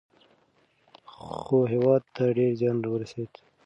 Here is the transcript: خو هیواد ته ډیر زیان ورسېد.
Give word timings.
خو 1.43 1.57
هیواد 1.71 2.03
ته 2.15 2.23
ډیر 2.37 2.51
زیان 2.59 2.77
ورسېد. 2.87 3.29